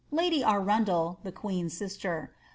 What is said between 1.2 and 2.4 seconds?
(the queen's sister).